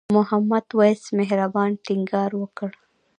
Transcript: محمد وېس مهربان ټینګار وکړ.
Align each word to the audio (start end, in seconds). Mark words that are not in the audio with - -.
محمد 0.15 0.65
وېس 0.77 1.03
مهربان 1.19 1.71
ټینګار 1.85 2.31
وکړ. 2.37 2.71